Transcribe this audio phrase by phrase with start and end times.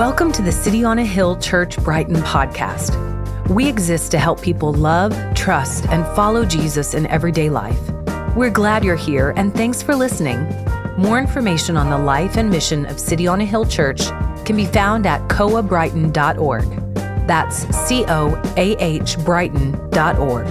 [0.00, 2.96] Welcome to the City on a Hill Church Brighton podcast.
[3.50, 7.78] We exist to help people love, trust, and follow Jesus in everyday life.
[8.34, 10.38] We're glad you're here and thanks for listening.
[10.96, 14.00] More information on the life and mission of City on a Hill Church
[14.46, 16.94] can be found at coabrighton.org.
[17.26, 20.46] That's C O A H Brighton.org.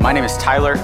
[0.00, 0.76] My name is Tyler.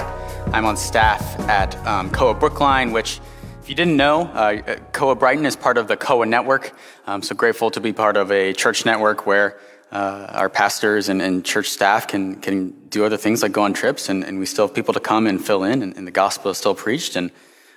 [0.53, 3.21] I'm on staff at um, COA Brookline, which
[3.65, 6.77] if you didn't know, uh, COA Brighton is part of the COA network.
[7.07, 9.59] I'm so grateful to be part of a church network where
[9.91, 13.73] uh, our pastors and, and, church staff can, can do other things like go on
[13.73, 16.11] trips, and, and we still have people to come and fill in, and, and the
[16.11, 17.31] gospel is still preached, and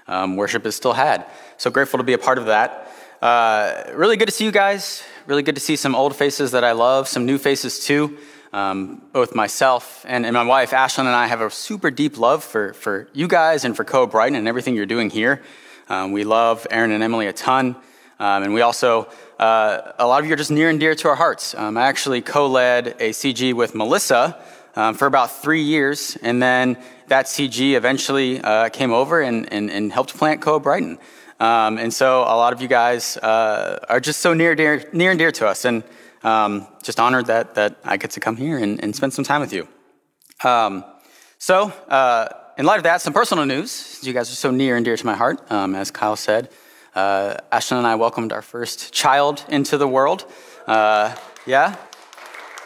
[0.10, 1.26] um, worship is still had.
[1.56, 2.92] So grateful to be a part of that.
[3.22, 5.04] Uh, really good to see you guys.
[5.26, 8.18] Really good to see some old faces that I love, some new faces too.
[8.52, 12.44] Um, both myself and, and, my wife, Ashlyn, and I have a super deep love
[12.44, 15.42] for, for you guys and for COA Brighton and everything you're doing here.
[15.90, 17.76] Um, we love Aaron and Emily a ton.
[18.20, 19.08] Um, and we also,
[19.40, 21.56] uh, a lot of you are just near and dear to our hearts.
[21.56, 24.38] Um, I actually co led a CG with Melissa
[24.76, 26.18] um, for about three years.
[26.22, 30.98] And then that CG eventually uh, came over and, and, and, helped plant COA Brighton.
[31.40, 35.12] Um, and so a lot of you guys uh, are just so near, dear, near
[35.12, 35.64] and dear to us.
[35.64, 35.84] And
[36.24, 39.40] um, just honored that, that I get to come here and, and spend some time
[39.40, 39.68] with you.
[41.40, 42.28] so, uh,
[42.58, 44.00] in light of that, some personal news.
[44.02, 46.50] You guys are so near and dear to my heart, um, as Kyle said.
[46.96, 50.26] Uh, Ashlyn and I welcomed our first child into the world.
[50.66, 51.76] Uh, yeah,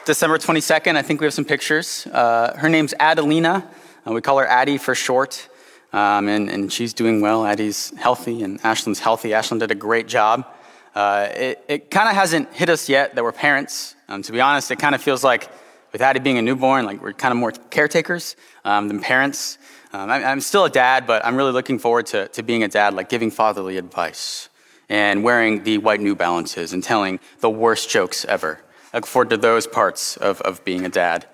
[0.06, 0.95] December 22nd.
[0.95, 2.08] I think we have some pictures.
[2.08, 3.69] Uh, her name's Adelina.
[4.08, 5.50] Uh, we call her Addie for short.
[5.92, 7.45] Um, and, and, she's doing well.
[7.45, 9.31] Addie's healthy, and Ashlyn's healthy.
[9.31, 10.47] Ashlyn did a great job.
[10.95, 13.97] Uh, it, it kind of hasn't hit us yet that we're parents.
[14.08, 15.50] Um, to be honest, it kind of feels like
[15.92, 19.58] with Addie being a newborn, like we're kind of more caretakers um, than parents.
[19.94, 22.94] Um, I'm still a dad, but I'm really looking forward to, to being a dad,
[22.94, 24.47] like giving fatherly advice
[24.88, 28.62] and wearing the white New Balances and telling the worst jokes ever.
[28.94, 31.25] I look forward to those parts of, of being a dad.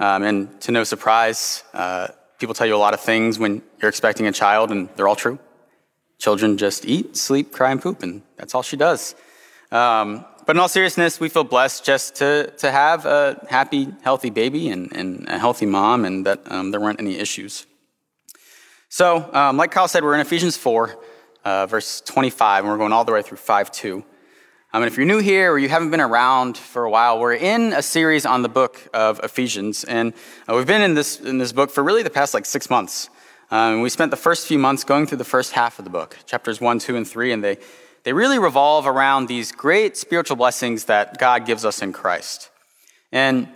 [0.00, 2.08] Um, and to no surprise, uh,
[2.40, 5.16] people tell you a lot of things when you're expecting a child, and they're all
[5.16, 5.38] true.
[6.18, 9.14] Children just eat, sleep, cry, and poop, and that's all she does.
[9.70, 14.30] Um, but in all seriousness, we feel blessed just to, to have a happy, healthy
[14.30, 17.66] baby and, and a healthy mom, and that um, there weren't any issues.
[18.94, 20.94] So, um, like Kyle said, we're in Ephesians 4,
[21.46, 23.96] uh, verse 25, and we're going all the way through 5 2.
[23.96, 24.04] Um,
[24.74, 27.72] and if you're new here or you haven't been around for a while, we're in
[27.72, 29.84] a series on the book of Ephesians.
[29.84, 30.12] And
[30.46, 33.08] uh, we've been in this, in this book for really the past like six months.
[33.50, 36.18] Um, we spent the first few months going through the first half of the book,
[36.26, 37.56] chapters 1, 2, and 3, and they,
[38.02, 42.50] they really revolve around these great spiritual blessings that God gives us in Christ.
[43.10, 43.48] And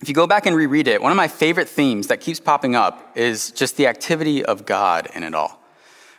[0.00, 2.74] if you go back and reread it, one of my favorite themes that keeps popping
[2.74, 5.62] up is just the activity of God in it all.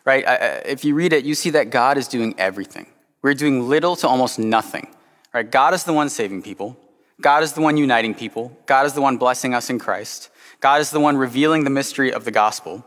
[0.04, 0.24] Right?
[0.66, 2.88] If you read it, you see that God is doing everything.
[3.22, 4.88] We're doing little to almost nothing.
[5.34, 5.50] Right?
[5.50, 6.78] God is the one saving people.
[7.20, 8.58] God is the one uniting people.
[8.66, 10.30] God is the one blessing us in Christ.
[10.60, 12.86] God is the one revealing the mystery of the gospel.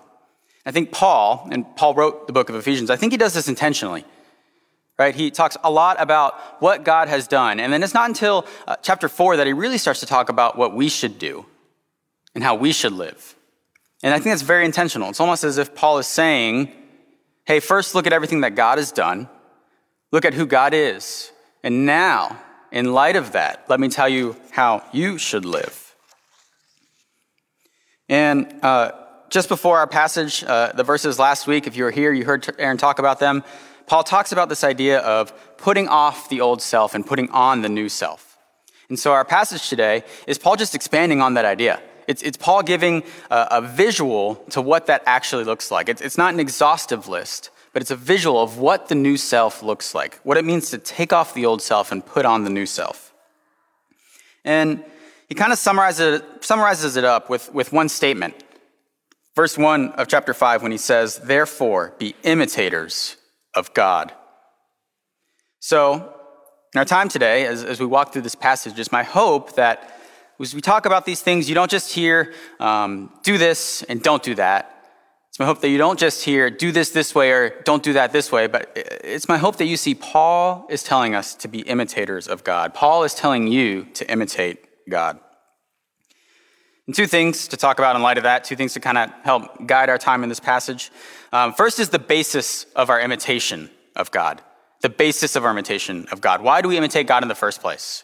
[0.66, 3.48] I think Paul, and Paul wrote the book of Ephesians, I think he does this
[3.48, 4.04] intentionally
[5.00, 5.14] right?
[5.14, 7.58] He talks a lot about what God has done.
[7.58, 10.58] And then it's not until uh, chapter four that he really starts to talk about
[10.58, 11.46] what we should do
[12.34, 13.34] and how we should live.
[14.02, 15.08] And I think that's very intentional.
[15.08, 16.70] It's almost as if Paul is saying,
[17.46, 19.26] hey, first look at everything that God has done,
[20.12, 21.32] look at who God is.
[21.62, 22.38] And now,
[22.70, 25.94] in light of that, let me tell you how you should live.
[28.10, 28.92] And uh,
[29.30, 32.46] just before our passage, uh, the verses last week, if you were here, you heard
[32.58, 33.42] Aaron talk about them.
[33.90, 37.68] Paul talks about this idea of putting off the old self and putting on the
[37.68, 38.38] new self.
[38.88, 41.82] And so our passage today is Paul just expanding on that idea.
[42.06, 43.02] It's, it's Paul giving
[43.32, 45.88] a, a, visual to what that actually looks like.
[45.88, 49.60] It's, it's not an exhaustive list, but it's a visual of what the new self
[49.60, 52.50] looks like, what it means to take off the old self and put on the
[52.50, 53.12] new self.
[54.44, 54.84] And
[55.28, 58.40] he kind of summarizes it, summarizes it up with, with one statement.
[59.34, 63.16] Verse 1 of chapter 5, when he says, Therefore, be imitators
[63.54, 64.12] of God.
[65.60, 66.14] So,
[66.72, 70.00] in our time today, as, as we walk through this passage, it's my hope that
[70.40, 74.22] as we talk about these things, you don't just hear, um, do this and don't
[74.22, 74.80] do that.
[75.28, 77.92] It's my hope that you don't just hear, do this this way or don't do
[77.92, 81.48] that this way, but it's my hope that you see Paul is telling us to
[81.48, 82.72] be imitators of God.
[82.72, 85.20] Paul is telling you to imitate God.
[86.90, 89.10] And two things to talk about in light of that, two things to kind of
[89.22, 90.90] help guide our time in this passage.
[91.32, 94.42] Um, first is the basis of our imitation of God.
[94.80, 96.42] The basis of our imitation of God.
[96.42, 98.02] Why do we imitate God in the first place?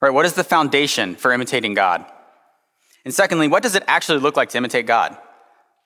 [0.00, 0.08] Right?
[0.08, 2.06] What is the foundation for imitating God?
[3.04, 5.18] And secondly, what does it actually look like to imitate God?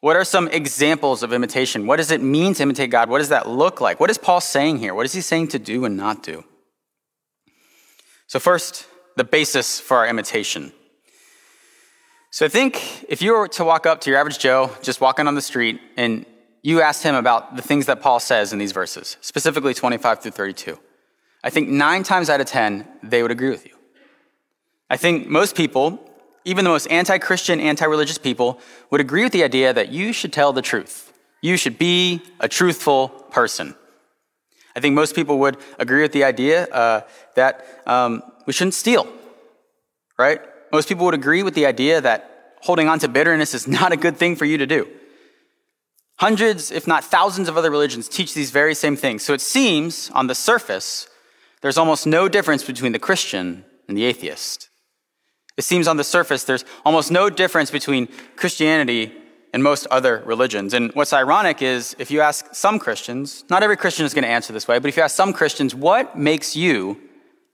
[0.03, 1.89] What are some examples of imitation?
[1.89, 3.11] What does it mean to imitate God?
[3.11, 3.99] What does that look like?
[3.99, 4.95] What is Paul saying here?
[4.95, 6.45] What is he saying to do and not do?
[8.29, 8.87] So, first,
[9.17, 10.73] the basis for our imitation.
[12.33, 15.29] So, I think if you were to walk up to your average Joe, just walking
[15.29, 16.27] on the street, and
[16.63, 20.33] you asked him about the things that Paul says in these verses, specifically 25 through
[20.33, 20.77] 32,
[21.45, 23.77] I think nine times out of 10, they would agree with you.
[24.91, 26.01] I think most people
[26.45, 30.13] even the most anti Christian, anti religious people would agree with the idea that you
[30.13, 31.13] should tell the truth.
[31.41, 33.75] You should be a truthful person.
[34.75, 37.03] I think most people would agree with the idea uh,
[37.37, 39.07] that um, we shouldn't steal,
[40.19, 40.41] right?
[40.73, 43.97] Most people would agree with the idea that holding on to bitterness is not a
[43.97, 44.89] good thing for you to do.
[46.19, 49.23] Hundreds, if not thousands, of other religions teach these very same things.
[49.23, 51.09] So it seems, on the surface,
[51.61, 54.69] there's almost no difference between the Christian and the atheist.
[55.57, 59.13] It seems on the surface there's almost no difference between Christianity
[59.53, 60.73] and most other religions.
[60.73, 64.31] And what's ironic is if you ask some Christians, not every Christian is going to
[64.31, 66.99] answer this way, but if you ask some Christians, what makes you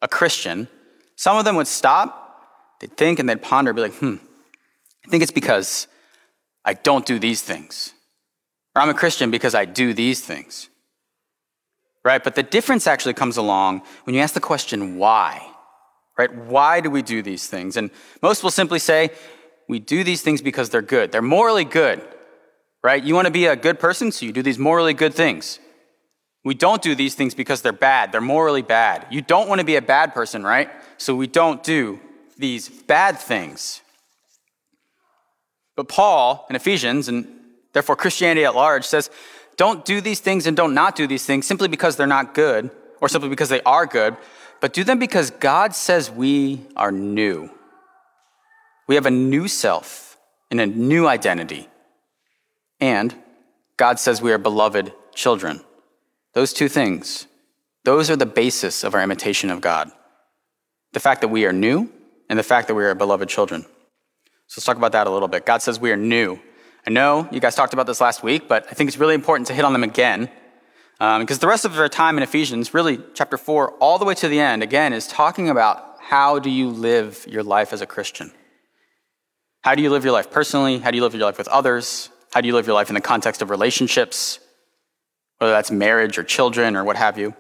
[0.01, 0.69] a Christian?
[1.17, 2.28] Some of them would stop,
[2.81, 4.17] they'd think, and they'd ponder, be like, hmm,
[5.07, 5.89] I think it's because
[6.65, 7.93] I don't do these things.
[8.75, 10.69] Or I'm a Christian because I do these things.
[12.05, 12.23] Right?
[12.23, 15.49] But the difference actually comes along when you ask the question, why?
[16.19, 16.35] right?
[16.35, 17.77] Why do we do these things?
[17.77, 17.91] And
[18.21, 19.11] most will simply say,
[19.69, 21.13] we do these things because they're good.
[21.13, 22.03] They're morally good,
[22.83, 23.03] right?
[23.03, 25.61] You want to be a good person, so you do these morally good things.
[26.45, 28.11] We don't do these things because they're bad.
[28.11, 29.07] They're morally bad.
[29.11, 30.71] You don't want to be a bad person, right?
[30.97, 32.01] So we don't do
[32.39, 33.83] these bad things.
[35.77, 37.27] But Paul in Ephesians, and
[37.73, 39.11] therefore Christianity at large, says,
[39.57, 42.71] don't do these things and don't not do these things simply because they're not good
[43.01, 44.17] or simply because they are good,
[44.61, 47.51] but do them because God says we are new.
[48.87, 50.17] We have a new self
[50.51, 51.69] and a new identity.
[52.81, 53.15] And
[53.77, 55.61] God says we are beloved children.
[56.35, 57.27] Those two things,
[57.85, 59.91] those are the basis of our imitation of God.
[60.93, 61.91] The fact that we are new
[62.29, 63.63] and the fact that we are beloved children.
[64.47, 65.47] So let's talk about that a little bit.
[65.47, 66.39] God says we are new.
[66.87, 69.47] I know you guys talked about this last week, but I think it's really important
[69.49, 70.31] to hit on them again
[71.01, 74.15] um, because the rest of our time in Ephesians, really chapter 4, all the way
[74.15, 77.87] to the end, again, is talking about how do you live your life as a
[77.87, 78.33] Christian?
[79.63, 80.79] How do you live your life personally?
[80.79, 82.11] How do you live your life with others?
[82.33, 84.41] How do you live your life in the context of relationships,
[85.39, 87.35] whether that's marriage or children or what have you?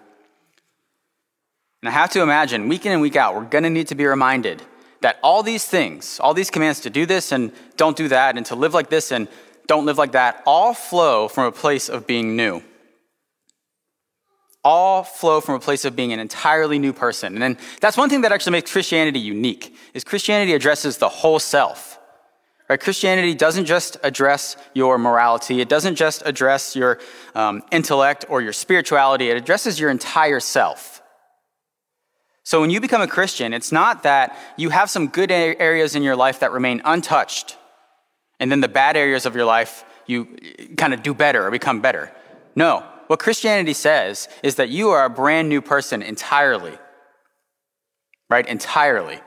[1.82, 3.94] And I have to imagine, week in and week out, we're going to need to
[3.94, 4.62] be reminded
[5.00, 8.44] that all these things, all these commands to do this and don't do that, and
[8.46, 9.28] to live like this and
[9.66, 12.62] don't live like that, all flow from a place of being new
[14.64, 17.32] all flow from a place of being an entirely new person.
[17.32, 21.38] And then that's one thing that actually makes Christianity unique, is Christianity addresses the whole
[21.38, 21.98] self.
[22.68, 22.78] Right?
[22.78, 25.62] Christianity doesn't just address your morality.
[25.62, 26.98] It doesn't just address your
[27.34, 29.30] um, intellect or your spirituality.
[29.30, 30.97] It addresses your entire self.
[32.48, 36.02] So when you become a Christian, it's not that you have some good areas in
[36.02, 37.58] your life that remain untouched,
[38.40, 40.24] and then the bad areas of your life you
[40.78, 42.10] kind of do better or become better.
[42.56, 46.72] No, what Christianity says is that you are a brand new person entirely.
[48.30, 48.46] Right?
[48.46, 49.20] Entirely.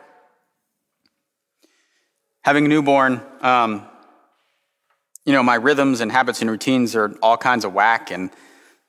[2.42, 3.86] Having a newborn, um,
[5.26, 8.32] you know, my rhythms and habits and routines are all kinds of whack and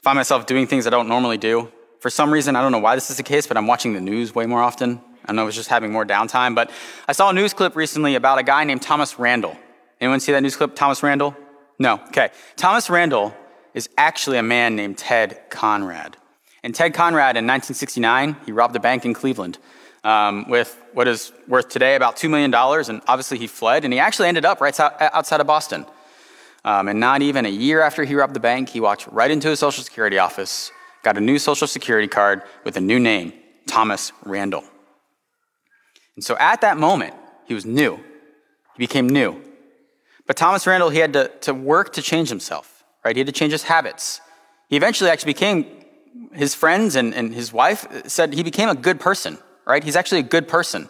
[0.03, 1.71] find myself doing things I don't normally do.
[2.03, 4.01] For some reason, I don't know why this is the case, but I'm watching the
[4.01, 5.01] news way more often.
[5.25, 6.69] I know I was just having more downtime, but
[7.07, 9.57] I saw a news clip recently about a guy named Thomas Randall.
[10.01, 11.37] Anyone see that news clip, Thomas Randall?
[11.79, 12.01] No.
[12.09, 12.31] Okay.
[12.57, 13.33] Thomas Randall
[13.73, 16.17] is actually a man named Ted Conrad.
[16.65, 19.59] And Ted Conrad in 1969, he robbed a bank in Cleveland
[20.03, 22.53] um, with what is worth today about $2 million.
[22.53, 25.87] And obviously he fled, and he actually ended up right outside of Boston.
[26.65, 29.53] Um, and not even a year after he robbed the bank, he walked right into
[29.53, 33.33] a Social Security office, got a new Social Security card with a new name,
[33.67, 34.65] Thomas Randall.
[36.17, 37.15] And so at that moment,
[37.47, 37.97] he was new.
[37.97, 39.41] He became new.
[40.27, 42.73] But Thomas Randall, he had to, to work to change himself
[43.05, 43.17] right?
[43.17, 44.21] He had to change his habits.
[44.69, 45.67] He eventually actually became,
[46.33, 49.83] his friends and, and his wife said he became a good person, right?
[49.83, 50.89] He's actually a good person.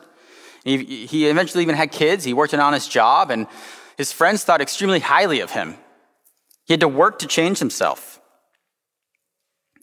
[0.64, 2.25] He, he eventually even had kids.
[2.25, 3.49] He worked an honest job, and
[3.97, 5.76] his friends thought extremely highly of him.
[6.64, 8.21] He had to work to change himself.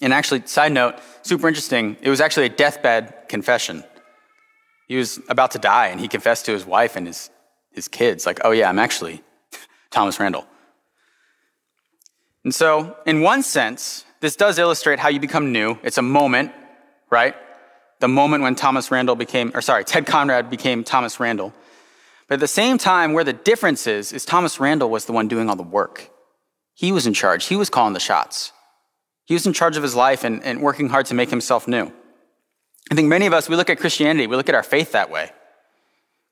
[0.01, 3.83] And actually, side note, super interesting, it was actually a deathbed confession.
[4.87, 7.29] He was about to die, and he confessed to his wife and his,
[7.71, 9.21] his kids, like, oh, yeah, I'm actually
[9.91, 10.47] Thomas Randall.
[12.43, 15.77] And so, in one sense, this does illustrate how you become new.
[15.83, 16.51] It's a moment,
[17.09, 17.35] right?
[17.99, 21.53] The moment when Thomas Randall became, or sorry, Ted Conrad became Thomas Randall.
[22.27, 25.27] But at the same time, where the difference is, is Thomas Randall was the one
[25.27, 26.09] doing all the work.
[26.73, 28.53] He was in charge, he was calling the shots.
[29.29, 31.93] He was in charge of his life and, and working hard to make himself new.
[32.91, 35.11] I think many of us, we look at Christianity, we look at our faith that
[35.11, 35.31] way.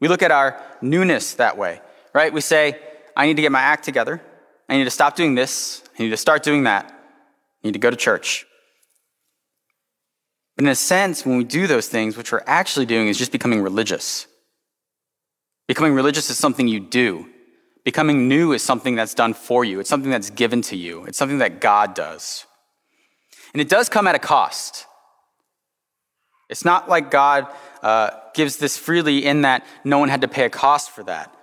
[0.02, 1.80] We look at our newness that way,
[2.16, 2.34] right?
[2.34, 2.80] We say,
[3.16, 4.20] I need to get my act together.
[4.68, 5.84] I need to stop doing this.
[5.98, 6.86] I need to start doing that.
[6.88, 8.48] I need to go to church.
[10.56, 13.32] But in a sense, when we do those things, what we're actually doing is just
[13.32, 14.26] becoming religious.
[15.68, 17.30] Becoming religious is something you do.
[17.86, 19.80] Becoming new is something that's done for you.
[19.80, 21.04] It's something that's given to you.
[21.04, 22.48] It's something that God does.
[23.54, 24.86] And it does come at a cost.
[26.50, 27.48] It's not like God
[27.82, 31.34] uh, gives this freely in that no one had to pay a cost for that.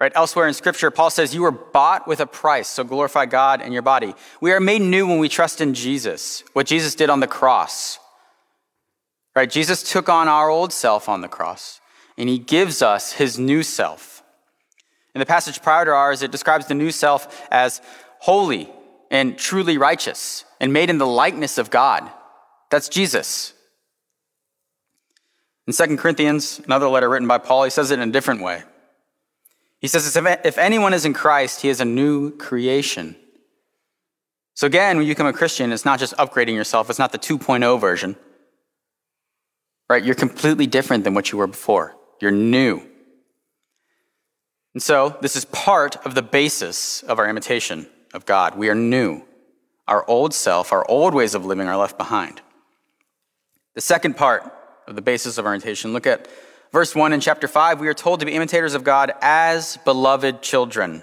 [0.00, 0.12] Right?
[0.14, 3.72] Elsewhere in Scripture, Paul says, You were bought with a price, so glorify God in
[3.72, 4.14] your body.
[4.40, 7.98] We are made new when we trust in Jesus, what Jesus did on the cross.
[9.36, 9.50] Right?
[9.50, 11.80] Jesus took on our old self on the cross,
[12.16, 14.22] and he gives us his new self.
[15.14, 17.80] In the passage prior to ours, it describes the new self as
[18.18, 18.68] holy
[19.10, 22.10] and truly righteous and made in the likeness of God.
[22.70, 23.52] That's Jesus.
[25.66, 28.62] In 2 Corinthians, another letter written by Paul, he says it in a different way.
[29.82, 33.14] He says, If anyone is in Christ, he is a new creation.
[34.54, 37.18] So again, when you become a Christian, it's not just upgrading yourself, it's not the
[37.18, 38.16] 2.0 version.
[39.90, 40.02] Right?
[40.02, 41.94] You're completely different than what you were before.
[42.22, 42.80] You're new.
[44.72, 48.56] And so, this is part of the basis of our imitation of God.
[48.56, 49.24] We are new.
[49.86, 52.40] Our old self, our old ways of living are left behind.
[53.74, 54.50] The second part
[54.86, 55.92] of the basis of orientation.
[55.92, 56.28] Look at
[56.72, 57.80] verse 1 in chapter 5.
[57.80, 61.02] We are told to be imitators of God as beloved children.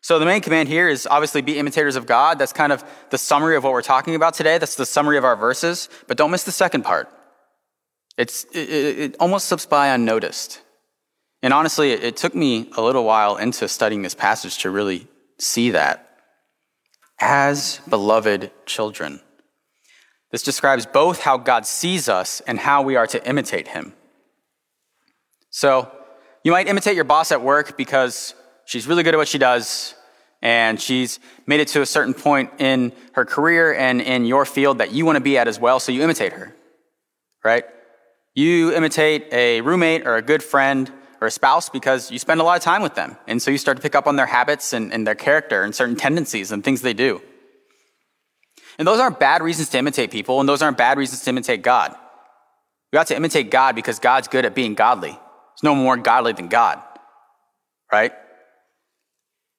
[0.00, 2.38] So the main command here is obviously be imitators of God.
[2.38, 4.58] That's kind of the summary of what we're talking about today.
[4.58, 5.88] That's the summary of our verses.
[6.06, 7.08] But don't miss the second part.
[8.18, 10.60] It's, it, it almost slips by unnoticed.
[11.42, 15.06] And honestly, it, it took me a little while into studying this passage to really
[15.38, 16.03] see that.
[17.20, 19.20] As beloved children.
[20.30, 23.94] This describes both how God sees us and how we are to imitate him.
[25.50, 25.90] So,
[26.42, 28.34] you might imitate your boss at work because
[28.66, 29.94] she's really good at what she does
[30.42, 34.78] and she's made it to a certain point in her career and in your field
[34.78, 36.54] that you want to be at as well, so you imitate her,
[37.42, 37.64] right?
[38.34, 40.92] You imitate a roommate or a good friend
[41.24, 43.16] or a spouse because you spend a lot of time with them.
[43.26, 45.74] And so you start to pick up on their habits and, and their character and
[45.74, 47.22] certain tendencies and things they do.
[48.78, 51.62] And those aren't bad reasons to imitate people, and those aren't bad reasons to imitate
[51.62, 51.94] God.
[52.92, 55.10] We ought to imitate God because God's good at being godly.
[55.10, 56.82] There's no more godly than God,
[57.90, 58.12] right?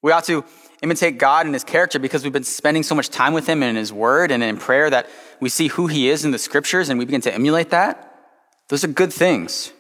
[0.04, 0.46] We ought to
[0.84, 3.72] imitate God and his character because we've been spending so much time with him and
[3.72, 6.90] in his word and in prayer that we see who he is in the scriptures
[6.90, 8.14] and we begin to emulate that.
[8.70, 9.72] Those are good things.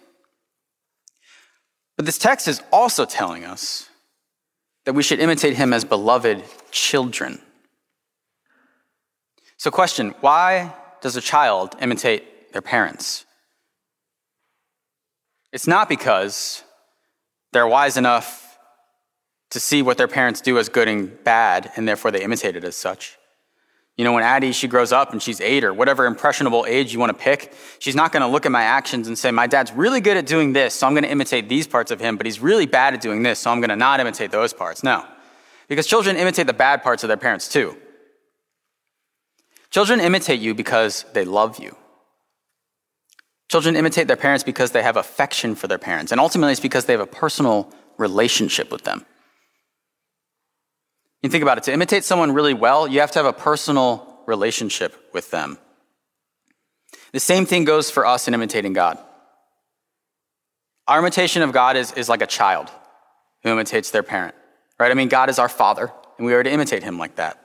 [1.96, 3.90] But this text is also telling us
[4.86, 7.42] that we should imitate him as beloved children.
[9.58, 13.26] So, question why does a child imitate their parents?
[15.52, 16.64] It's not because
[17.54, 18.58] they're wise enough
[19.52, 22.66] to see what their parents do as good and bad, and therefore they imitate it
[22.66, 23.18] as such.
[23.98, 27.00] You know, when Addie, she grows up and she's eight or whatever impressionable age you
[27.00, 29.72] want to pick, she's not going to look at my actions and say, my dad's
[29.72, 32.26] really good at doing this, so I'm going to imitate these parts of him, but
[32.26, 34.84] he's really bad at doing this, so I'm going to not imitate those parts.
[34.84, 35.06] No.
[35.70, 37.78] Because children imitate the bad parts of their parents too.
[39.72, 41.76] Children imitate you because they love you.
[43.50, 46.86] Children imitate their parents because they have affection for their parents, and ultimately it's because
[46.86, 49.06] they have a personal relationship with them.
[51.26, 54.22] You think about it, to imitate someone really well, you have to have a personal
[54.28, 55.58] relationship with them.
[57.14, 59.00] The same thing goes for us in imitating God.
[60.88, 62.70] Our imitation of God is, is like a child
[63.42, 64.36] who imitates their parent,
[64.80, 64.92] right?
[64.92, 67.42] I mean, God is our father, and we are to imitate him like that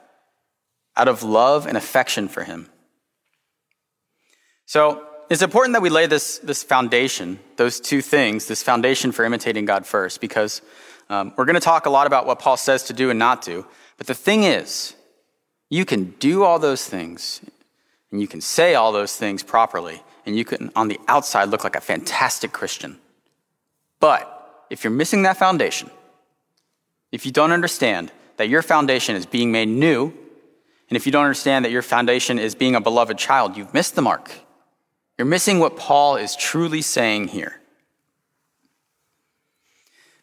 [0.95, 2.69] out of love and affection for him.
[4.67, 9.23] So it's important that we lay this, this foundation, those two things, this foundation for
[9.23, 10.61] imitating God first, because
[11.09, 13.41] um, we're going to talk a lot about what Paul says to do and not
[13.41, 13.65] do.
[13.95, 14.93] But the thing is,
[15.69, 17.39] you can do all those things,
[18.11, 21.63] and you can say all those things properly, and you can, on the outside, look
[21.63, 22.99] like a fantastic Christian.
[24.01, 25.89] But if you're missing that foundation,
[27.13, 30.11] if you don't understand that your foundation is being made new,
[30.89, 33.95] and if you don't understand that your foundation is being a beloved child, you've missed
[33.95, 34.29] the mark.
[35.21, 37.61] You're missing what Paul is truly saying here.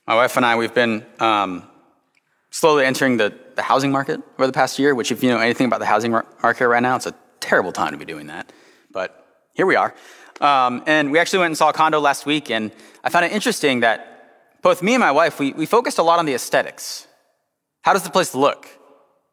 [0.08, 1.62] My wife and I, we've been um,
[2.50, 5.68] slowly entering the, the housing market over the past year, which, if you know anything
[5.68, 8.52] about the housing market right now, it's a terrible time to be doing that.
[8.90, 9.24] But
[9.54, 9.94] here we are.
[10.40, 12.72] Um, and we actually went and saw a condo last week, and
[13.04, 16.18] I found it interesting that both me and my wife, we, we focused a lot
[16.18, 17.06] on the aesthetics.
[17.82, 18.66] How does the place look?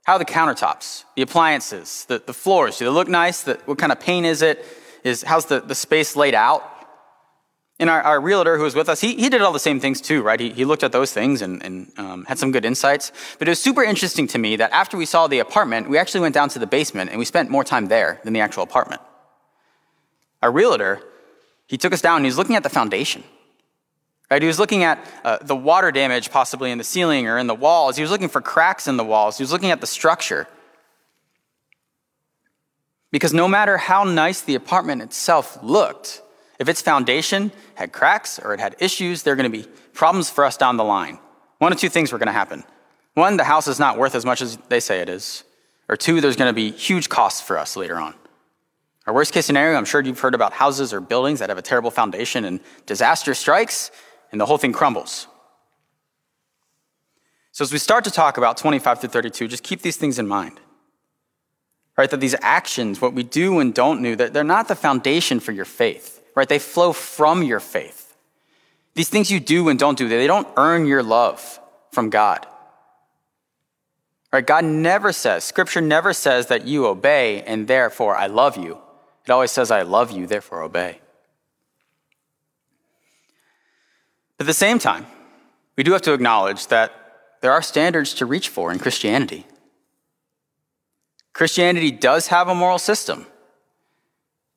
[0.03, 2.77] How are the countertops, the appliances, the, the floors?
[2.77, 3.41] Do they look nice?
[3.41, 4.63] The, what kind of paint is it?
[5.05, 6.63] Is, how's the, the space laid out?
[7.79, 10.01] And our, our realtor who was with us, he, he did all the same things
[10.01, 10.39] too, right?
[10.39, 13.11] He, he looked at those things and, and um, had some good insights.
[13.37, 16.21] But it was super interesting to me that after we saw the apartment, we actually
[16.21, 19.01] went down to the basement and we spent more time there than the actual apartment.
[20.41, 21.03] Our realtor,
[21.67, 23.23] he took us down and he was looking at the foundation.
[24.31, 24.41] Right?
[24.41, 27.53] He was looking at uh, the water damage possibly in the ceiling or in the
[27.53, 27.95] walls.
[27.95, 29.37] He was looking for cracks in the walls.
[29.37, 30.47] He was looking at the structure.
[33.15, 36.21] Because no matter how nice the apartment itself looked,
[36.59, 40.29] if its foundation had cracks or it had issues, there are going to be problems
[40.29, 41.17] for us down the line.
[41.59, 42.65] One of two things were going to happen.
[43.13, 45.45] One, the house is not worth as much as they say it is.
[45.87, 48.15] Or two, there's going to be huge costs for us later on.
[49.07, 51.61] Our worst case scenario, I'm sure you've heard about houses or buildings that have a
[51.61, 53.91] terrible foundation and disaster strikes
[54.33, 55.27] and the whole thing crumbles.
[57.53, 60.27] So as we start to talk about 25 through 32, just keep these things in
[60.27, 60.59] mind.
[61.97, 62.09] Right?
[62.09, 65.51] That these actions, what we do and don't do, that they're not the foundation for
[65.51, 66.49] your faith right?
[66.49, 68.15] They flow from your faith.
[68.93, 71.59] These things you do and don't do, they don't earn your love
[71.91, 72.45] from God.
[74.31, 74.45] Right?
[74.45, 78.77] God never says, Scripture never says that you obey and therefore I love you.
[79.25, 80.99] It always says, I love you, therefore obey.
[84.39, 85.07] At the same time,
[85.77, 86.91] we do have to acknowledge that
[87.41, 89.45] there are standards to reach for in Christianity.
[91.35, 93.27] Christianity does have a moral system.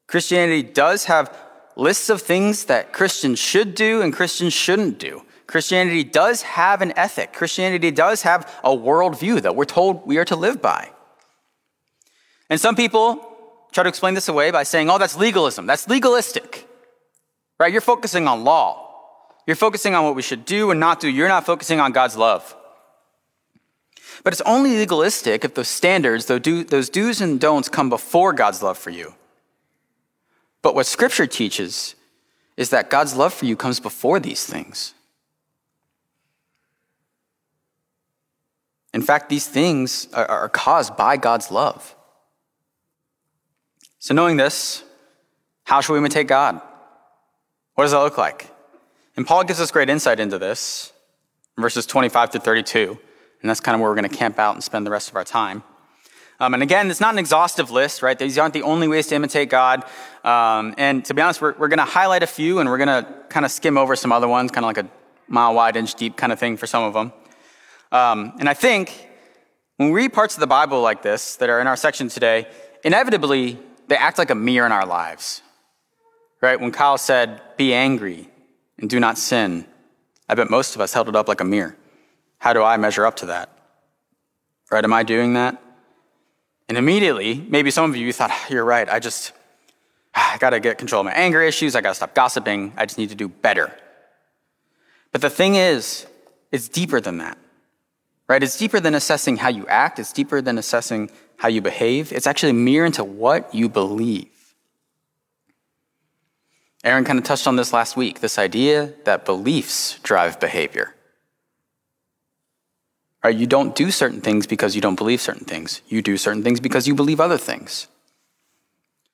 [0.06, 1.36] Christianity does have
[1.74, 5.22] lists of things that Christians should do and Christians shouldn't do.
[5.48, 7.32] Christianity does have an ethic.
[7.32, 10.88] Christianity does have a worldview that we're told we are to live by.
[12.48, 13.26] And some people
[13.72, 15.66] try to explain this away by saying, oh, that's legalism.
[15.66, 16.68] That's legalistic.
[17.58, 17.72] Right?
[17.72, 18.88] You're focusing on law.
[19.48, 21.08] You're focusing on what we should do and not do.
[21.08, 22.54] You're not focusing on God's love.
[24.24, 28.78] But it's only legalistic if those standards, those do's and don'ts, come before God's love
[28.78, 29.14] for you.
[30.62, 31.94] But what Scripture teaches
[32.56, 34.94] is that God's love for you comes before these things.
[38.92, 41.94] In fact, these things are, caused by God's love.
[44.00, 44.82] So, knowing this,
[45.64, 46.60] how should we imitate God?
[47.74, 48.50] What does that look like?
[49.16, 50.92] And Paul gives us great insight into this,
[51.56, 52.98] verses 25 to 32.
[53.40, 55.16] And that's kind of where we're going to camp out and spend the rest of
[55.16, 55.62] our time.
[56.40, 58.16] Um, and again, it's not an exhaustive list, right?
[58.16, 59.84] These aren't the only ways to imitate God.
[60.24, 63.04] Um, and to be honest, we're, we're going to highlight a few and we're going
[63.04, 64.88] to kind of skim over some other ones, kind of like a
[65.26, 67.12] mile wide, inch deep kind of thing for some of them.
[67.90, 69.08] Um, and I think
[69.78, 72.46] when we read parts of the Bible like this that are in our section today,
[72.84, 75.42] inevitably they act like a mirror in our lives,
[76.42, 76.60] right?
[76.60, 78.28] When Kyle said, be angry
[78.78, 79.66] and do not sin,
[80.28, 81.76] I bet most of us held it up like a mirror.
[82.38, 83.50] How do I measure up to that?
[84.70, 84.84] Right?
[84.84, 85.62] Am I doing that?
[86.68, 89.32] And immediately, maybe some of you thought, ah, you're right, I just,
[90.14, 92.98] ah, I gotta get control of my anger issues, I gotta stop gossiping, I just
[92.98, 93.74] need to do better.
[95.10, 96.06] But the thing is,
[96.52, 97.38] it's deeper than that,
[98.28, 98.42] right?
[98.42, 102.12] It's deeper than assessing how you act, it's deeper than assessing how you behave.
[102.12, 104.28] It's actually a mirror into what you believe.
[106.84, 110.94] Aaron kind of touched on this last week this idea that beliefs drive behavior.
[113.24, 113.36] Right?
[113.36, 115.82] You don't do certain things because you don't believe certain things.
[115.88, 117.88] You do certain things because you believe other things.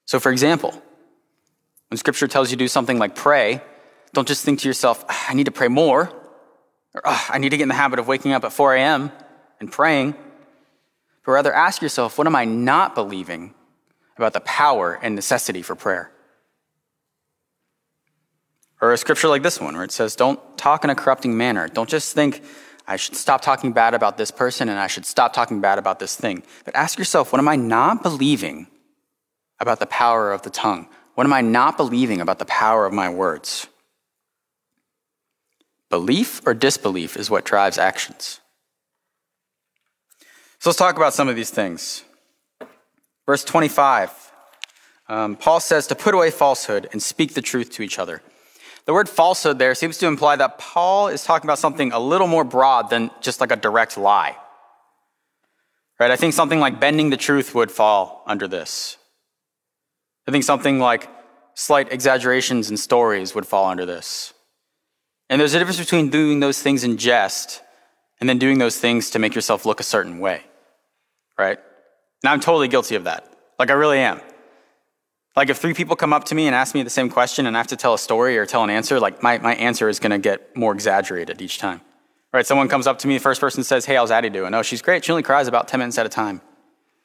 [0.04, 0.82] So, for example,
[1.88, 3.62] when scripture tells you to do something like pray,
[4.12, 6.12] don't just think to yourself, ah, I need to pray more,
[6.94, 9.10] or oh, I need to get in the habit of waking up at 4 a.m.
[9.58, 10.14] and praying.
[11.24, 13.54] But rather ask yourself, what am I not believing
[14.16, 16.10] about the power and necessity for prayer?
[18.80, 21.68] Or a scripture like this one, where it says, Don't talk in a corrupting manner.
[21.68, 22.42] Don't just think,
[22.86, 25.98] I should stop talking bad about this person and I should stop talking bad about
[25.98, 26.42] this thing.
[26.64, 28.66] But ask yourself, what am I not believing
[29.58, 30.88] about the power of the tongue?
[31.14, 33.68] What am I not believing about the power of my words?
[35.88, 38.40] Belief or disbelief is what drives actions.
[40.58, 42.04] So let's talk about some of these things.
[43.26, 44.32] Verse 25,
[45.08, 48.22] um, Paul says to put away falsehood and speak the truth to each other.
[48.86, 52.26] The word falsehood there seems to imply that Paul is talking about something a little
[52.26, 54.36] more broad than just like a direct lie.
[55.98, 56.10] Right?
[56.10, 58.98] I think something like bending the truth would fall under this.
[60.28, 61.08] I think something like
[61.54, 64.34] slight exaggerations and stories would fall under this.
[65.30, 67.62] And there's a difference between doing those things in jest
[68.20, 70.42] and then doing those things to make yourself look a certain way.
[71.38, 71.58] Right?
[72.22, 73.32] Now I'm totally guilty of that.
[73.58, 74.20] Like I really am.
[75.36, 77.56] Like if three people come up to me and ask me the same question and
[77.56, 79.98] I have to tell a story or tell an answer, like my, my answer is
[79.98, 81.80] going to get more exaggerated each time.
[82.32, 82.46] Right?
[82.46, 84.54] Someone comes up to me, the first person says, Hey, how's Addie doing?
[84.54, 85.04] Oh, she's great.
[85.04, 86.40] She only cries about 10 minutes at a time.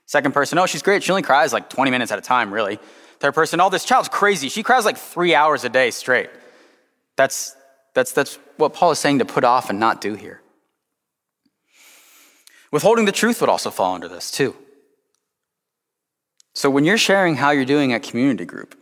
[0.06, 1.04] Second person, oh, she's great.
[1.04, 2.80] She only cries like 20 minutes at a time, really.
[3.20, 4.50] Third person, oh, this child's crazy.
[4.50, 6.30] She cries like three hours a day straight.
[7.16, 7.56] That's,
[7.94, 10.42] that's, that's what Paul is saying to put off and not do here.
[12.72, 14.56] Withholding the truth would also fall under this, too.
[16.54, 18.78] So when you're sharing how you're doing at community group,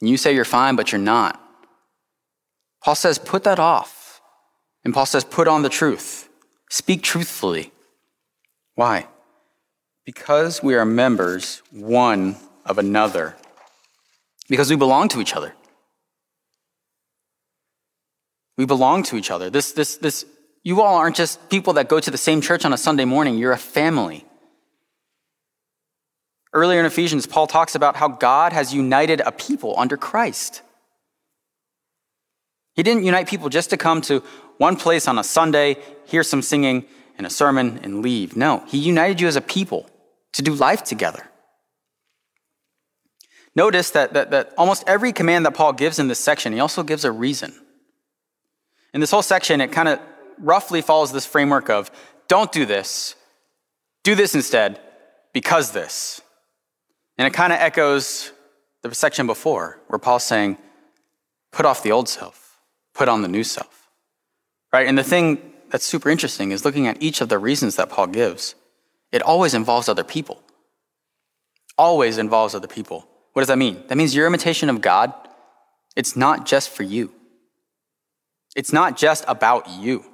[0.00, 1.40] and you say you're fine, but you're not,
[2.82, 4.20] Paul says, put that off.
[4.84, 6.28] And Paul says, put on the truth.
[6.68, 7.72] Speak truthfully.
[8.74, 9.06] Why?
[10.04, 12.36] Because we are members one
[12.66, 13.36] of another.
[14.48, 15.54] Because we belong to each other.
[18.58, 19.48] We belong to each other.
[19.48, 20.26] This, this, this,
[20.62, 23.38] you all aren't just people that go to the same church on a Sunday morning.
[23.38, 24.26] You're a family.
[26.54, 30.62] Earlier in Ephesians, Paul talks about how God has united a people under Christ.
[32.74, 34.22] He didn't unite people just to come to
[34.58, 36.86] one place on a Sunday, hear some singing
[37.18, 38.36] and a sermon, and leave.
[38.36, 39.90] No, He united you as a people
[40.32, 41.28] to do life together.
[43.56, 46.82] Notice that, that, that almost every command that Paul gives in this section, he also
[46.82, 47.54] gives a reason.
[48.92, 50.00] In this whole section, it kind of
[50.38, 51.90] roughly follows this framework of
[52.26, 53.14] don't do this,
[54.02, 54.80] do this instead,
[55.32, 56.20] because this.
[57.18, 58.32] And it kind of echoes
[58.82, 60.58] the section before, where Paul's saying,
[61.52, 62.58] put off the old self,
[62.94, 63.88] put on the new self.
[64.72, 64.86] Right?
[64.86, 68.08] And the thing that's super interesting is looking at each of the reasons that Paul
[68.08, 68.54] gives,
[69.12, 70.42] it always involves other people.
[71.78, 73.08] Always involves other people.
[73.32, 73.82] What does that mean?
[73.88, 75.12] That means your imitation of God,
[75.96, 77.12] it's not just for you.
[78.56, 80.04] It's not just about you.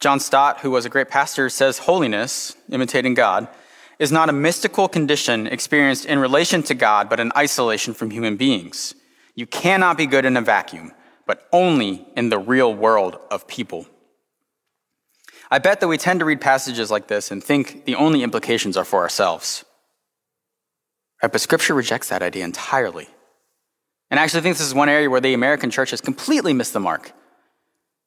[0.00, 3.48] John Stott, who was a great pastor, says holiness, imitating God,
[3.98, 8.36] is not a mystical condition experienced in relation to God, but in isolation from human
[8.36, 8.94] beings.
[9.34, 10.92] You cannot be good in a vacuum,
[11.26, 13.86] but only in the real world of people.
[15.50, 18.76] I bet that we tend to read passages like this and think the only implications
[18.76, 19.64] are for ourselves.
[21.22, 21.30] Right?
[21.30, 23.08] But Scripture rejects that idea entirely.
[24.10, 26.72] And I actually think this is one area where the American church has completely missed
[26.72, 27.12] the mark.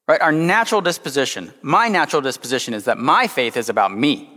[0.08, 0.21] Right?
[0.21, 4.37] Our natural disposition, my natural disposition is that my faith is about me.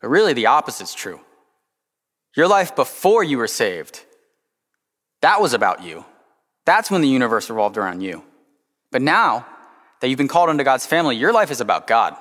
[0.00, 1.20] But really, the opposite is true.
[2.36, 4.04] Your life before you were saved,
[5.20, 6.04] that was about you.
[6.64, 8.22] That's when the universe revolved around you.
[8.90, 9.46] But now
[10.00, 12.16] that you've been called into God's family, your life is about God,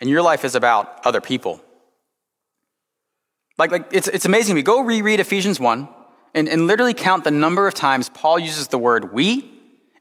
[0.00, 1.60] and your life is about other people.
[3.56, 4.54] Like, like it's, it's amazing.
[4.54, 5.88] We go reread Ephesians 1
[6.34, 9.50] and, and literally count the number of times Paul uses the word we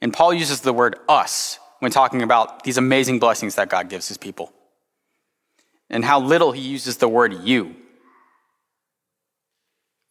[0.01, 4.07] and Paul uses the word us when talking about these amazing blessings that God gives
[4.07, 4.53] his people
[5.89, 7.75] and how little he uses the word you.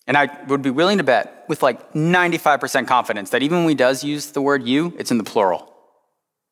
[0.06, 3.74] And I would be willing to bet with like 95% confidence that even when he
[3.74, 5.72] does use the word you, it's in the plural.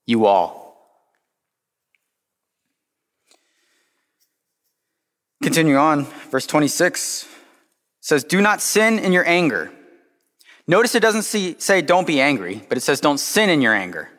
[0.07, 0.65] You all.
[5.43, 7.29] Continue on, verse 26
[8.01, 9.71] says, Do not sin in your anger.
[10.67, 13.75] Notice it doesn't see, say don't be angry, but it says don't sin in your
[13.75, 14.11] anger.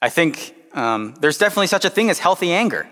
[0.00, 2.88] I think um, there's definitely such a thing as healthy anger.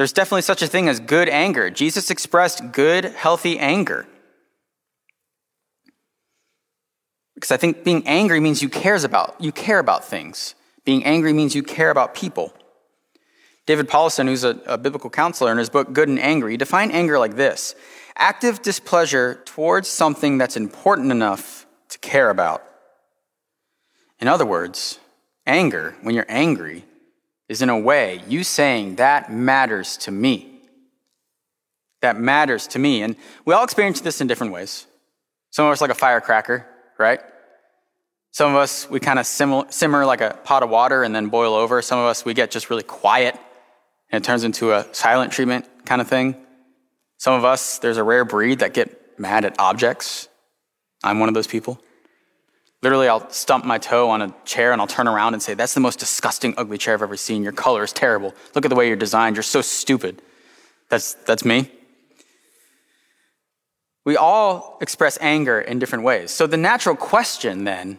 [0.00, 1.68] There's definitely such a thing as good anger.
[1.68, 4.06] Jesus expressed good, healthy anger.
[7.34, 10.54] Because I think being angry means you cares about you care about things.
[10.86, 12.54] Being angry means you care about people.
[13.66, 17.18] David Powlison, who's a, a biblical counselor in his book Good and Angry, defined anger
[17.18, 17.74] like this
[18.16, 22.64] active displeasure towards something that's important enough to care about.
[24.18, 24.98] In other words,
[25.46, 26.86] anger, when you're angry,
[27.50, 30.62] is in a way you saying, That matters to me.
[32.00, 33.02] That matters to me.
[33.02, 34.86] And we all experience this in different ways.
[35.50, 36.64] Some of us like a firecracker,
[36.96, 37.20] right?
[38.30, 41.54] Some of us, we kind of simmer like a pot of water and then boil
[41.54, 41.82] over.
[41.82, 43.36] Some of us, we get just really quiet
[44.12, 46.36] and it turns into a silent treatment kind of thing.
[47.18, 50.28] Some of us, there's a rare breed that get mad at objects.
[51.02, 51.82] I'm one of those people.
[52.82, 55.74] Literally, I'll stump my toe on a chair and I'll turn around and say, That's
[55.74, 57.42] the most disgusting, ugly chair I've ever seen.
[57.42, 58.34] Your color is terrible.
[58.54, 59.36] Look at the way you're designed.
[59.36, 60.22] You're so stupid.
[60.88, 61.70] That's, that's me.
[64.04, 66.30] We all express anger in different ways.
[66.30, 67.98] So the natural question then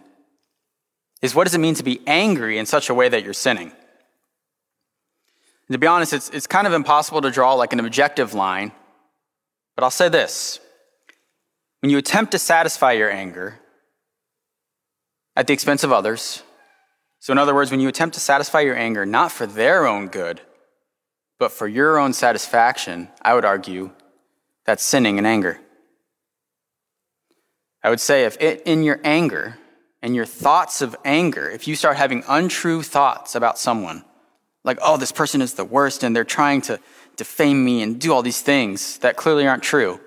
[1.21, 3.71] is what does it mean to be angry in such a way that you're sinning?
[5.67, 8.71] And to be honest, it's, it's kind of impossible to draw like an objective line,
[9.75, 10.59] but I'll say this.
[11.81, 13.59] When you attempt to satisfy your anger,
[15.41, 16.43] at the expense of others.
[17.19, 20.07] So, in other words, when you attempt to satisfy your anger not for their own
[20.07, 20.39] good,
[21.39, 23.89] but for your own satisfaction, I would argue
[24.65, 25.59] that's sinning in anger.
[27.83, 29.57] I would say if it, in your anger
[30.03, 34.05] and your thoughts of anger, if you start having untrue thoughts about someone,
[34.63, 36.79] like, oh, this person is the worst and they're trying to
[37.15, 39.99] defame me and do all these things that clearly aren't true,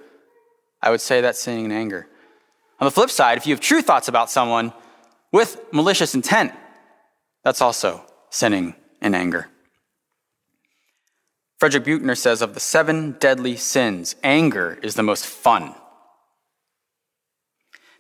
[0.81, 2.07] I would say that's sinning in anger.
[2.79, 4.73] On the flip side, if you have true thoughts about someone
[5.35, 6.53] with malicious intent,
[7.43, 9.49] that's also sinning in anger.
[11.59, 15.75] Frederick Buechner says of the seven deadly sins, anger is the most fun.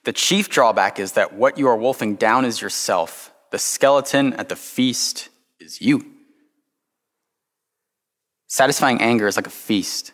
[0.05, 3.33] The chief drawback is that what you are wolfing down is yourself.
[3.51, 6.07] The skeleton at the feast is you.
[8.47, 10.12] Satisfying anger is like a feast.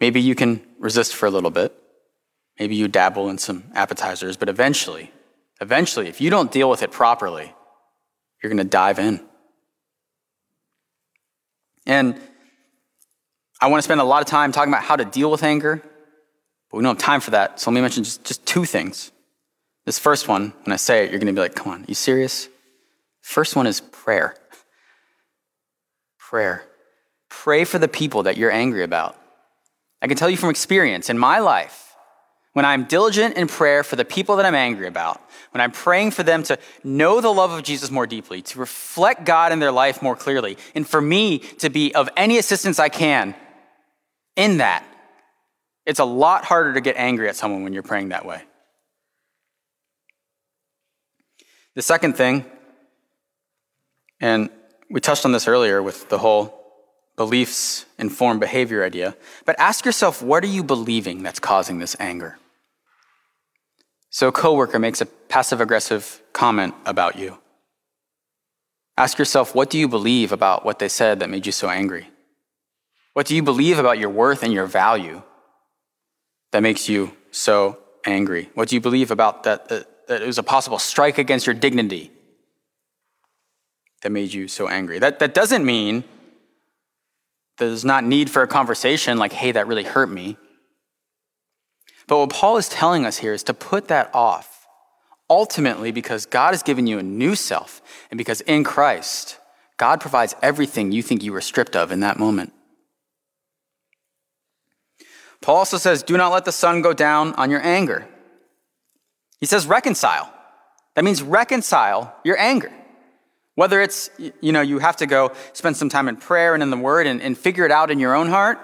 [0.00, 1.74] Maybe you can resist for a little bit.
[2.58, 5.12] Maybe you dabble in some appetizers, but eventually,
[5.60, 7.54] eventually, if you don't deal with it properly,
[8.42, 9.20] you're going to dive in.
[11.86, 12.20] And
[13.60, 15.82] I want to spend a lot of time talking about how to deal with anger,
[16.70, 17.58] but we don't have time for that.
[17.58, 19.10] So let me mention just, just two things.
[19.84, 21.94] This first one, when I say it, you're going to be like, come on, you
[21.94, 22.48] serious?
[23.22, 24.36] First one is prayer.
[26.18, 26.64] Prayer.
[27.30, 29.16] Pray for the people that you're angry about.
[30.00, 31.87] I can tell you from experience in my life,
[32.52, 35.20] when I'm diligent in prayer for the people that I'm angry about,
[35.52, 39.24] when I'm praying for them to know the love of Jesus more deeply, to reflect
[39.24, 42.88] God in their life more clearly, and for me to be of any assistance I
[42.88, 43.34] can
[44.36, 44.84] in that,
[45.86, 48.42] it's a lot harder to get angry at someone when you're praying that way.
[51.74, 52.44] The second thing,
[54.20, 54.50] and
[54.90, 56.57] we touched on this earlier with the whole
[57.18, 62.38] beliefs inform behavior idea, but ask yourself what are you believing that's causing this anger?
[64.08, 67.36] So a coworker makes a passive aggressive comment about you.
[68.96, 72.08] Ask yourself what do you believe about what they said that made you so angry?
[73.12, 75.22] What do you believe about your worth and your value
[76.52, 78.48] that makes you so angry?
[78.54, 81.54] What do you believe about that, that, that it was a possible strike against your
[81.54, 82.12] dignity
[84.02, 85.00] that made you so angry?
[85.00, 86.04] That, that doesn't mean
[87.58, 90.36] there's not need for a conversation like, hey, that really hurt me.
[92.06, 94.66] But what Paul is telling us here is to put that off,
[95.28, 99.38] ultimately because God has given you a new self, and because in Christ,
[99.76, 102.52] God provides everything you think you were stripped of in that moment.
[105.40, 108.08] Paul also says, Do not let the sun go down on your anger.
[109.40, 110.32] He says, reconcile.
[110.94, 112.72] That means reconcile your anger.
[113.58, 114.08] Whether it's,
[114.40, 117.08] you know, you have to go spend some time in prayer and in the word
[117.08, 118.56] and, and figure it out in your own heart,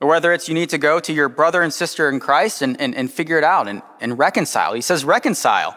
[0.00, 2.80] or whether it's you need to go to your brother and sister in Christ and,
[2.80, 4.72] and, and figure it out and, and reconcile.
[4.72, 5.76] He says, reconcile.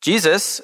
[0.00, 0.62] Jesus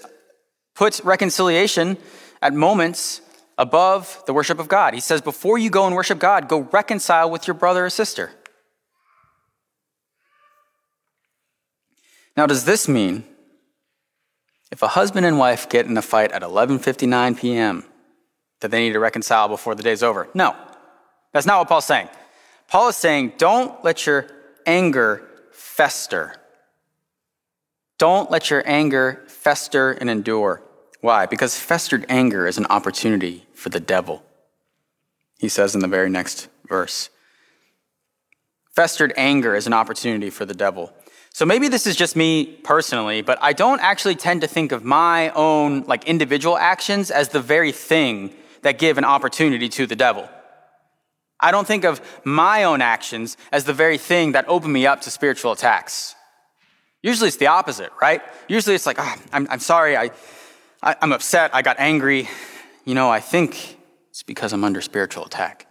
[0.74, 1.98] puts reconciliation
[2.40, 3.20] at moments
[3.58, 4.94] above the worship of God.
[4.94, 8.30] He says, before you go and worship God, go reconcile with your brother or sister.
[12.34, 13.26] Now, does this mean
[14.72, 17.84] if a husband and wife get in a fight at 11:59 p.m.,
[18.60, 20.28] that they need to reconcile before the day's over?
[20.34, 20.56] No.
[21.32, 22.08] That's not what Paul's saying.
[22.68, 24.26] Paul is saying, don't let your
[24.66, 26.36] anger fester.
[27.98, 30.62] Don't let your anger fester and endure.
[31.00, 31.26] Why?
[31.26, 34.22] Because festered anger is an opportunity for the devil.
[35.38, 37.10] He says in the very next verse.
[38.70, 40.92] Festered anger is an opportunity for the devil.
[41.34, 44.84] So maybe this is just me personally, but I don't actually tend to think of
[44.84, 49.96] my own like individual actions as the very thing that give an opportunity to the
[49.96, 50.28] devil.
[51.40, 55.00] I don't think of my own actions as the very thing that open me up
[55.02, 56.14] to spiritual attacks.
[57.02, 58.22] Usually it's the opposite, right?
[58.46, 60.10] Usually it's like, oh, I'm, I'm sorry, I,
[60.82, 62.28] I, I'm upset, I got angry.
[62.84, 63.78] You know, I think
[64.10, 65.66] it's because I'm under spiritual attack,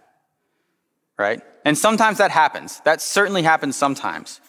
[1.18, 1.40] right?
[1.64, 2.80] And sometimes that happens.
[2.80, 4.40] That certainly happens sometimes.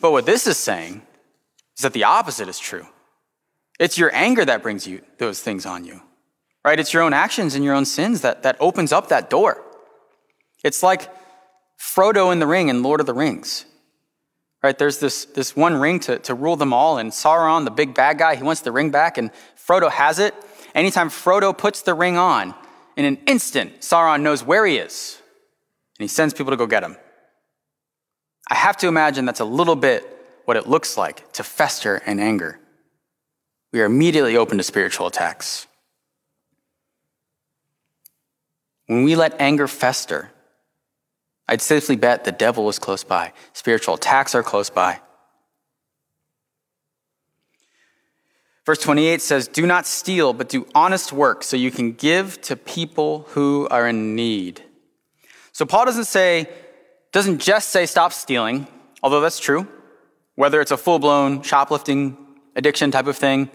[0.00, 1.02] But what this is saying
[1.76, 2.86] is that the opposite is true.
[3.78, 6.00] It's your anger that brings you those things on you,
[6.64, 6.78] right?
[6.78, 9.62] It's your own actions and your own sins that, that opens up that door.
[10.62, 11.08] It's like
[11.78, 13.64] Frodo in the ring in Lord of the Rings,
[14.62, 14.76] right?
[14.76, 18.18] There's this, this one ring to, to rule them all, and Sauron, the big bad
[18.18, 20.34] guy, he wants the ring back, and Frodo has it.
[20.74, 22.54] Anytime Frodo puts the ring on,
[22.96, 25.22] in an instant, Sauron knows where he is,
[25.98, 26.98] and he sends people to go get him.
[28.50, 30.04] I have to imagine that's a little bit
[30.44, 32.58] what it looks like to fester in anger.
[33.72, 35.68] We are immediately open to spiritual attacks.
[38.86, 40.32] When we let anger fester,
[41.46, 43.32] I'd safely bet the devil is close by.
[43.52, 45.00] Spiritual attacks are close by.
[48.66, 52.56] Verse 28 says, Do not steal, but do honest work so you can give to
[52.56, 54.62] people who are in need.
[55.52, 56.48] So Paul doesn't say,
[57.12, 58.66] doesn't just say stop stealing,
[59.02, 59.66] although that's true.
[60.36, 62.16] Whether it's a full blown shoplifting
[62.56, 63.50] addiction type of thing,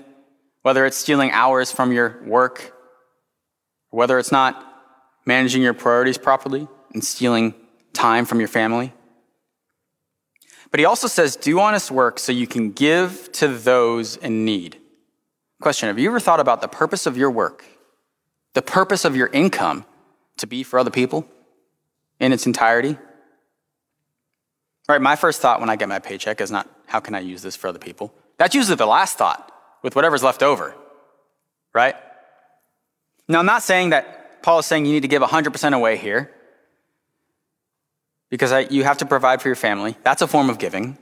[0.62, 2.74] whether it's stealing hours from your work,
[3.90, 4.62] whether it's not
[5.26, 7.54] managing your priorities properly and stealing
[7.94, 8.94] time from your family.
[10.72, 14.78] But he also says, do honest work so you can give to those in need.
[15.62, 17.64] Question Have you ever thought about the purpose of your work,
[18.54, 19.86] the purpose of your income
[20.38, 21.28] to be for other people
[22.20, 22.98] in its entirety?
[24.88, 27.42] Right, my first thought when I get my paycheck is not, how can I use
[27.42, 28.14] this for other people?
[28.38, 30.76] That's usually the last thought with whatever's left over,
[31.74, 31.96] right?
[33.28, 36.32] Now, I'm not saying that Paul is saying you need to give 100% away here
[38.30, 39.98] because I, you have to provide for your family.
[40.04, 40.98] That's a form of giving.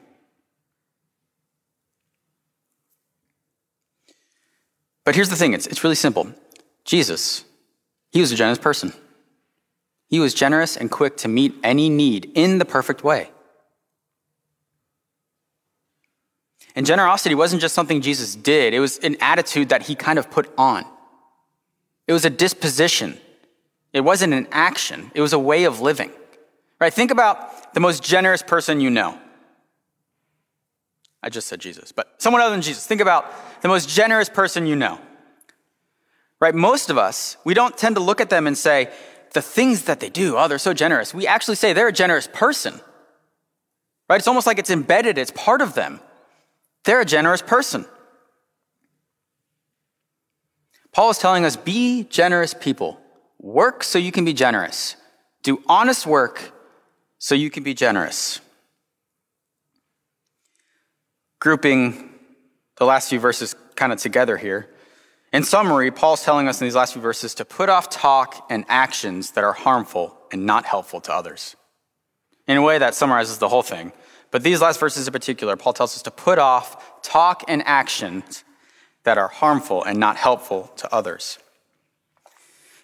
[5.04, 6.32] But here's the thing it's, it's really simple.
[6.86, 7.43] Jesus,
[8.12, 8.93] he was a generous person.
[10.08, 13.30] He was generous and quick to meet any need in the perfect way.
[16.75, 20.31] And generosity wasn't just something Jesus did, it was an attitude that he kind of
[20.31, 20.86] put on.
[22.07, 23.17] It was a disposition.
[23.93, 26.12] It wasn't an action, it was a way of living.
[26.79, 26.93] Right?
[26.93, 29.17] Think about the most generous person you know.
[31.21, 32.86] I just said Jesus, but someone other than Jesus.
[32.86, 33.31] Think about
[33.62, 34.99] the most generous person you know.
[36.41, 36.53] Right?
[36.53, 38.91] Most of us, we don't tend to look at them and say,
[39.33, 41.13] the things that they do, oh, they're so generous.
[41.13, 42.79] We actually say they're a generous person.
[44.09, 44.17] Right?
[44.17, 46.01] It's almost like it's embedded, it's part of them.
[46.86, 47.86] They're a generous person.
[50.91, 53.00] Paul is telling us be generous people.
[53.39, 54.96] Work so you can be generous.
[55.41, 56.52] Do honest work
[57.17, 58.39] so you can be generous.
[61.39, 62.12] Grouping
[62.78, 64.69] the last few verses kind of together here.
[65.34, 68.65] In summary, Paul's telling us in these last few verses to put off talk and
[68.67, 71.56] actions that are harmful and not helpful to others.
[72.48, 73.91] In a way that summarizes the whole thing.
[74.34, 78.43] But these last verses in particular, Paul tells us to put off talk and actions
[79.04, 81.38] that are harmful and not helpful to others.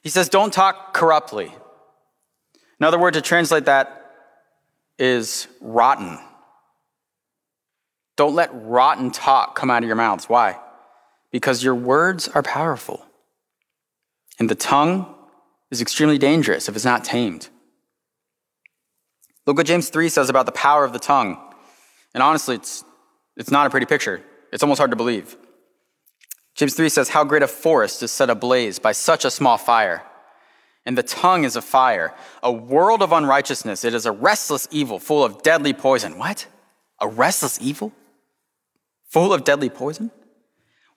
[0.04, 1.52] He says, don't talk corruptly.
[2.80, 4.14] Another word to translate that
[5.00, 6.20] is rotten.
[8.16, 10.30] Don't let rotten talk come out of your mouths.
[10.30, 10.60] Why?
[11.32, 13.04] Because your words are powerful.
[14.38, 15.16] And the tongue
[15.72, 17.50] is extremely dangerous if it's not tamed.
[19.50, 21.36] Look what James 3 says about the power of the tongue.
[22.14, 22.84] And honestly, it's,
[23.36, 24.22] it's not a pretty picture.
[24.54, 25.36] It's almost hard to believe.
[26.54, 30.04] James 3 says, How great a forest is set ablaze by such a small fire.
[30.86, 33.84] And the tongue is a fire, a world of unrighteousness.
[33.84, 36.20] It is a restless evil full of deadly poison.
[36.20, 36.46] What?
[37.00, 37.92] A restless evil?
[39.06, 40.12] Full of deadly poison?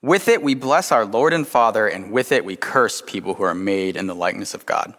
[0.03, 3.45] With it we bless our Lord and Father, and with it we curse people who
[3.45, 4.95] are made in the likeness of God.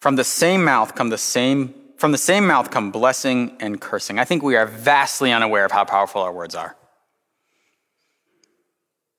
[0.00, 4.18] From the same mouth come the same from the same mouth come blessing and cursing.
[4.18, 6.74] I think we are vastly unaware of how powerful our words are.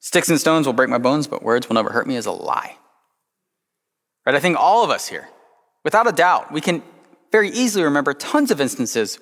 [0.01, 2.31] Sticks and stones will break my bones, but words will never hurt me is a
[2.33, 2.75] lie.
[4.25, 4.35] Right?
[4.35, 5.29] I think all of us here,
[5.85, 6.83] without a doubt, we can
[7.31, 9.17] very easily remember tons of instances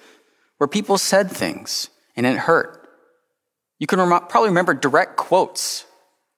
[0.57, 2.89] where people said things and it hurt.
[3.77, 5.85] You can rem- probably remember direct quotes,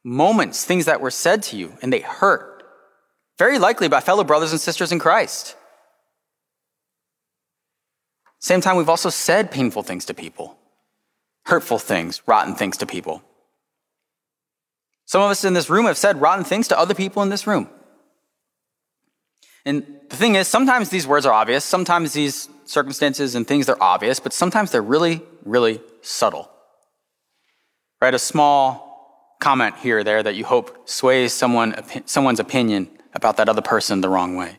[0.03, 2.63] moments, things that were said to you and they hurt.
[3.39, 5.55] Very likely by fellow brothers and sisters in Christ.
[8.43, 10.57] Same time, we've also said painful things to people,
[11.45, 13.23] hurtful things, rotten things to people.
[15.05, 17.47] Some of us in this room have said rotten things to other people in this
[17.47, 17.69] room.
[19.63, 23.77] And the thing is, sometimes these words are obvious, sometimes these circumstances and things are
[23.79, 26.51] obvious, but sometimes they're really, really subtle.
[28.01, 28.13] Right?
[28.13, 31.75] A small comment here or there that you hope sways someone,
[32.05, 34.57] someone's opinion about that other person the wrong way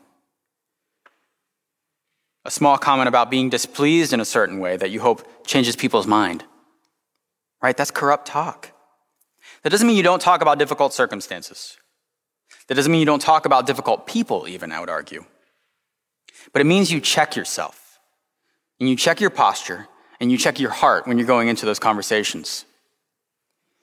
[2.45, 6.07] a small comment about being displeased in a certain way that you hope changes people's
[6.07, 6.43] mind.
[7.61, 7.75] Right?
[7.75, 8.71] That's corrupt talk.
[9.63, 11.77] That doesn't mean you don't talk about difficult circumstances.
[12.67, 15.25] That doesn't mean you don't talk about difficult people, even, I would argue.
[16.53, 17.99] But it means you check yourself
[18.79, 19.87] and you check your posture
[20.19, 22.65] and you check your heart when you're going into those conversations.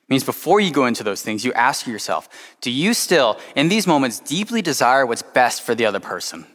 [0.05, 2.29] It means before you go into those things, you ask yourself,
[2.61, 6.47] do you still, in these moments, deeply desire what's best for the other person?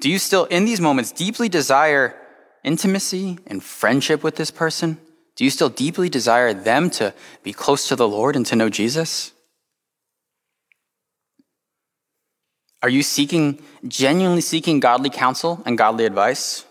[0.00, 2.14] Do you still, in these moments, deeply desire
[2.62, 4.98] intimacy and friendship with this person?
[5.34, 8.68] Do you still deeply desire them to be close to the Lord and to know
[8.68, 9.32] Jesus?
[12.82, 16.64] Are you seeking, genuinely seeking godly counsel and godly advice?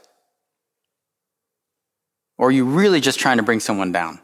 [2.37, 4.19] Or are you really just trying to bring someone down?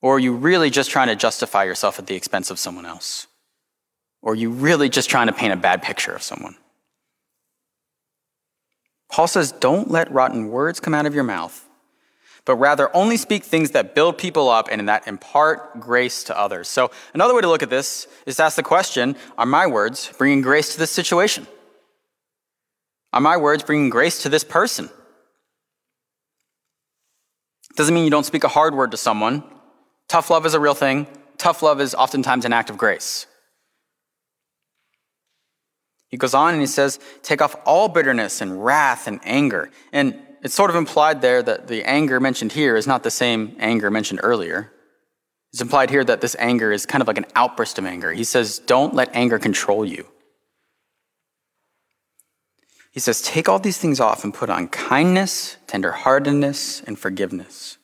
[0.00, 3.26] Or are you really just trying to justify yourself at the expense of someone else?
[4.20, 6.56] Or are you really just trying to paint a bad picture of someone?
[9.12, 11.68] Paul says, Don't let rotten words come out of your mouth,
[12.46, 16.66] but rather only speak things that build people up and that impart grace to others.
[16.66, 20.10] So, another way to look at this is to ask the question Are my words
[20.16, 21.46] bringing grace to this situation?
[23.12, 24.88] Are my words bringing grace to this person?
[27.76, 29.44] Doesn't mean you don't speak a hard word to someone.
[30.08, 31.06] Tough love is a real thing.
[31.36, 33.26] Tough love is oftentimes an act of grace.
[36.12, 39.70] He goes on and he says, Take off all bitterness and wrath and anger.
[39.92, 43.56] And it's sort of implied there that the anger mentioned here is not the same
[43.58, 44.70] anger mentioned earlier.
[45.52, 48.12] It's implied here that this anger is kind of like an outburst of anger.
[48.12, 50.06] He says, Don't let anger control you.
[52.90, 57.78] He says, Take all these things off and put on kindness, tenderheartedness, and forgiveness.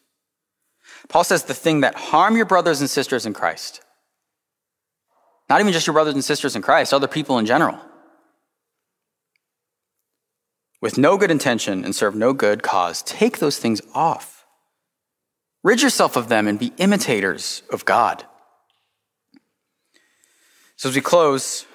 [1.09, 3.81] Paul says the thing that harm your brothers and sisters in Christ,
[5.49, 7.81] not even just your brothers and sisters in Christ, other people in general,
[10.81, 14.47] with no good intention and serve no good cause, take those things off.
[15.65, 18.25] Rid yourself of them and be imitators of God.
[20.77, 21.67] So, as we close,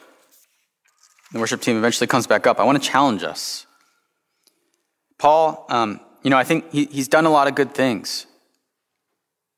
[1.33, 3.65] the worship team eventually comes back up, I want to challenge us.
[5.17, 8.25] Paul, um, you know, I think he, he's done a lot of good things.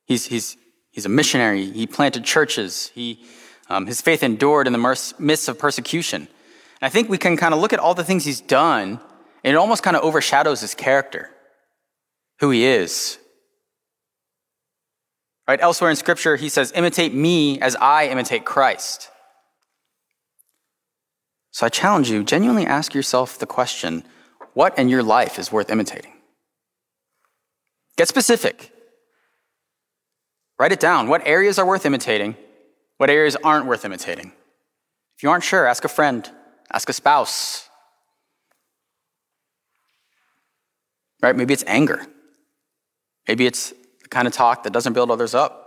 [0.05, 0.57] He's, he's,
[0.91, 1.65] he's a missionary.
[1.71, 2.91] He planted churches.
[2.95, 3.23] He,
[3.69, 6.21] um, his faith endured in the midst of persecution.
[6.21, 8.99] And I think we can kind of look at all the things he's done,
[9.53, 11.29] it almost kind of overshadows his character,
[12.39, 13.17] who he is.
[15.47, 15.61] Right?
[15.61, 19.09] Elsewhere in Scripture, he says, Imitate me as I imitate Christ.
[21.51, 24.03] So I challenge you, genuinely ask yourself the question
[24.55, 26.13] what in your life is worth imitating?
[27.97, 28.71] Get specific.
[30.57, 31.07] Write it down.
[31.07, 32.35] What areas are worth imitating?
[32.97, 34.31] What areas aren't worth imitating?
[35.17, 36.29] If you aren't sure, ask a friend,
[36.71, 37.69] ask a spouse.
[41.21, 41.35] Right?
[41.35, 42.05] Maybe it's anger.
[43.27, 45.61] Maybe it's the kind of talk that doesn't build others up.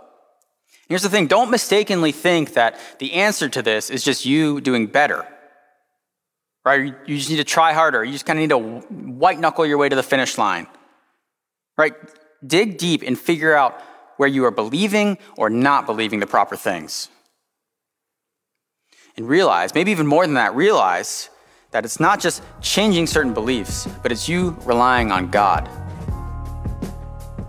[0.87, 4.87] Here's the thing don't mistakenly think that the answer to this is just you doing
[4.87, 5.25] better
[6.65, 6.93] right?
[7.05, 8.03] You just need to try harder.
[8.03, 8.79] You just kind of need to
[9.13, 10.67] white knuckle your way to the finish line,
[11.77, 11.93] right?
[12.45, 13.81] Dig deep and figure out
[14.17, 17.09] where you are believing or not believing the proper things.
[19.17, 21.29] And realize, maybe even more than that, realize
[21.71, 25.69] that it's not just changing certain beliefs, but it's you relying on God.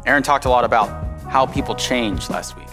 [0.06, 0.88] Aaron talked a lot about
[1.24, 2.68] how people change last week,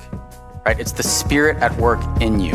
[0.66, 0.80] right?
[0.80, 2.54] It's the Spirit at work in you.